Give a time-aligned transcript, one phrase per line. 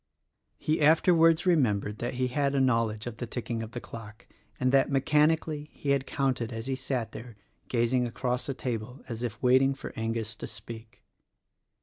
[0.57, 4.25] He afterwards remembered that he had a knowledge of the ticking of the clock,
[4.59, 7.35] and, that, mechanically he had counted as he sat there
[7.67, 11.03] gazing across the table as if waiting for Angus to speak.